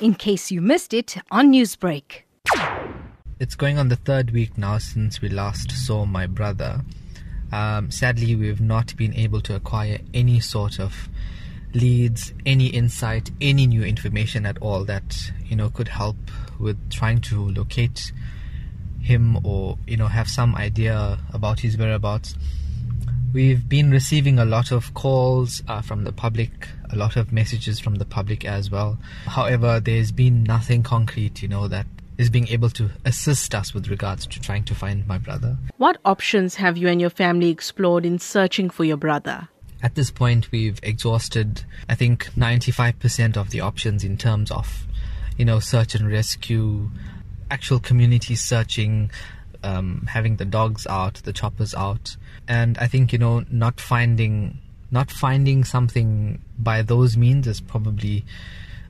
in 0.00 0.14
case 0.14 0.50
you 0.50 0.60
missed 0.60 0.92
it 0.92 1.16
on 1.30 1.52
Newsbreak. 1.52 2.22
It's 3.38 3.54
going 3.54 3.78
on 3.78 3.88
the 3.88 3.96
third 3.96 4.30
week 4.30 4.56
now 4.56 4.78
since 4.78 5.20
we 5.20 5.28
last 5.28 5.70
saw 5.70 6.06
my 6.06 6.26
brother. 6.26 6.82
Um, 7.52 7.90
sadly, 7.90 8.34
we've 8.34 8.60
not 8.60 8.96
been 8.96 9.14
able 9.14 9.40
to 9.42 9.54
acquire 9.54 9.98
any 10.14 10.40
sort 10.40 10.80
of 10.80 11.08
leads, 11.74 12.32
any 12.44 12.66
insight, 12.66 13.30
any 13.40 13.66
new 13.66 13.84
information 13.84 14.46
at 14.46 14.58
all 14.58 14.84
that 14.84 15.32
you 15.44 15.56
know 15.56 15.70
could 15.70 15.88
help 15.88 16.16
with 16.58 16.90
trying 16.90 17.20
to 17.20 17.48
locate 17.50 18.12
him 19.00 19.38
or 19.44 19.78
you 19.86 19.96
know 19.96 20.08
have 20.08 20.28
some 20.28 20.56
idea 20.56 21.18
about 21.32 21.60
his 21.60 21.76
whereabouts. 21.76 22.34
We've 23.32 23.68
been 23.68 23.90
receiving 23.90 24.38
a 24.38 24.44
lot 24.44 24.72
of 24.72 24.94
calls 24.94 25.62
uh, 25.68 25.82
from 25.82 26.04
the 26.04 26.12
public, 26.12 26.68
a 26.90 26.96
lot 26.96 27.16
of 27.16 27.32
messages 27.32 27.78
from 27.80 27.96
the 27.96 28.04
public 28.04 28.44
as 28.44 28.70
well. 28.70 28.98
However, 29.26 29.80
there's 29.80 30.12
been 30.12 30.42
nothing 30.42 30.82
concrete, 30.82 31.42
you 31.42 31.48
know, 31.48 31.68
that 31.68 31.86
is 32.18 32.30
being 32.30 32.48
able 32.48 32.70
to 32.70 32.90
assist 33.04 33.54
us 33.54 33.74
with 33.74 33.88
regards 33.88 34.26
to 34.26 34.40
trying 34.40 34.64
to 34.64 34.74
find 34.74 35.06
my 35.06 35.18
brother. 35.18 35.56
What 35.76 35.98
options 36.04 36.54
have 36.54 36.76
you 36.76 36.88
and 36.88 37.00
your 37.00 37.10
family 37.10 37.50
explored 37.50 38.06
in 38.06 38.18
searching 38.18 38.70
for 38.70 38.84
your 38.84 38.96
brother? 38.96 39.48
At 39.82 39.94
this 39.94 40.10
point, 40.10 40.50
we've 40.50 40.80
exhausted, 40.82 41.64
I 41.88 41.94
think, 41.94 42.32
95% 42.34 43.36
of 43.36 43.50
the 43.50 43.60
options 43.60 44.02
in 44.02 44.16
terms 44.16 44.50
of, 44.50 44.86
you 45.36 45.44
know, 45.44 45.60
search 45.60 45.94
and 45.94 46.10
rescue, 46.10 46.90
actual 47.50 47.78
community 47.78 48.34
searching, 48.34 49.10
um, 49.62 50.08
having 50.10 50.36
the 50.36 50.44
dogs 50.44 50.86
out, 50.86 51.14
the 51.24 51.32
choppers 51.32 51.74
out, 51.74 52.16
and 52.48 52.78
I 52.78 52.86
think 52.86 53.12
you 53.12 53.18
know 53.18 53.44
not 53.50 53.80
finding 53.80 54.58
not 54.90 55.10
finding 55.10 55.64
something 55.64 56.40
by 56.58 56.82
those 56.82 57.16
means 57.16 57.46
is 57.46 57.60
probably 57.60 58.24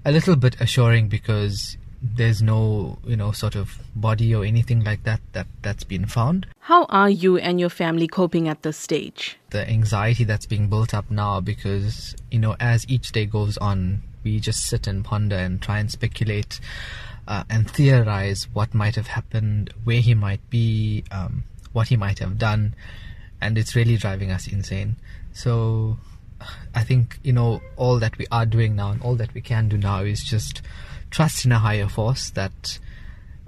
a 0.05 0.12
little 0.12 0.37
bit 0.37 0.60
assuring 0.60 1.09
because 1.09 1.77
there's 2.02 2.43
no 2.43 2.98
you 3.05 3.16
know 3.16 3.33
sort 3.33 3.55
of 3.55 3.79
body 3.95 4.34
or 4.34 4.45
anything 4.45 4.85
like 4.85 5.02
that 5.05 5.21
that 5.32 5.46
that's 5.63 5.85
been 5.85 6.07
found. 6.07 6.46
How 6.60 6.85
are 6.87 7.10
you 7.10 7.38
and 7.38 7.59
your 7.59 7.71
family 7.71 8.07
coping 8.07 8.49
at 8.49 8.62
this 8.62 8.77
stage? 8.77 9.38
The 9.51 9.68
anxiety 9.68 10.24
that's 10.24 10.46
being 10.46 10.68
built 10.68 10.95
up 10.95 11.10
now 11.10 11.40
because 11.40 12.15
you 12.30 12.38
know 12.38 12.57
as 12.60 12.88
each 12.88 13.12
day 13.12 13.27
goes 13.27 13.57
on 13.59 14.02
we 14.27 14.41
just 14.41 14.66
sit 14.66 14.88
and 14.88 15.05
ponder 15.05 15.37
and 15.37 15.63
try 15.63 15.79
and 15.79 15.88
speculate 15.88 16.59
uh, 17.29 17.45
and 17.49 17.71
theorize 17.71 18.49
what 18.52 18.74
might 18.74 18.96
have 18.96 19.07
happened, 19.07 19.73
where 19.85 20.01
he 20.01 20.15
might 20.15 20.51
be, 20.51 21.05
um, 21.13 21.45
what 21.73 21.88
he 21.88 21.96
might 21.96 22.18
have 22.18 22.37
done, 22.37 22.74
and 23.41 23.57
it's 23.57 23.77
really 23.77 23.96
driving 23.96 24.33
us 24.33 24.49
insane. 24.49 24.96
So 25.33 25.99
I 26.74 26.83
think 26.83 27.21
you 27.23 27.33
know 27.33 27.63
all 27.77 28.01
that 28.01 28.18
we 28.18 28.27
are 28.33 28.46
doing 28.46 28.74
now 28.74 28.91
and 28.91 29.01
all 29.01 29.15
that 29.15 29.33
we 29.33 29.41
can 29.41 29.68
do 29.68 29.79
now 29.79 30.01
is 30.01 30.24
just 30.24 30.61
trust 31.11 31.45
in 31.45 31.52
a 31.52 31.59
higher 31.61 31.88
force 31.88 32.30
that 32.30 32.79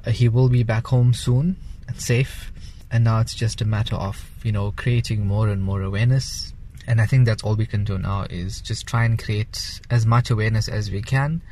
uh, 0.06 0.12
he 0.12 0.28
will 0.28 0.48
be 0.48 0.62
back 0.62 0.86
home 0.86 1.12
soon 1.12 1.56
and 1.88 2.00
safe. 2.00 2.52
And 2.90 3.04
now 3.04 3.18
it's 3.20 3.34
just 3.34 3.60
a 3.60 3.66
matter 3.66 3.96
of 3.96 4.30
you 4.44 4.52
know 4.52 4.72
creating 4.76 5.26
more 5.26 5.48
and 5.48 5.60
more 5.62 5.82
awareness. 5.82 6.54
And 6.88 7.02
I 7.02 7.06
think 7.06 7.26
that's 7.26 7.44
all 7.44 7.54
we 7.54 7.66
can 7.66 7.84
do 7.84 7.98
now 7.98 8.22
is 8.30 8.62
just 8.62 8.86
try 8.86 9.04
and 9.04 9.22
create 9.22 9.82
as 9.90 10.06
much 10.06 10.30
awareness 10.30 10.68
as 10.68 10.90
we 10.90 11.02
can 11.02 11.42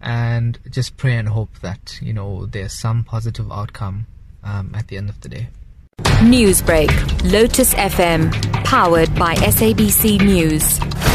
and 0.00 0.58
just 0.68 0.96
pray 0.96 1.16
and 1.16 1.28
hope 1.28 1.60
that 1.60 2.00
you 2.02 2.12
know 2.12 2.46
there's 2.46 2.72
some 2.72 3.04
positive 3.04 3.50
outcome 3.52 4.08
um, 4.42 4.74
at 4.74 4.88
the 4.88 4.96
end 4.96 5.08
of 5.08 5.20
the 5.20 5.28
day. 5.28 5.48
Newsbreak, 6.22 6.90
Lotus 7.30 7.74
FM, 7.74 8.32
powered 8.64 9.14
by 9.14 9.36
SABC 9.36 10.20
News. 10.20 11.11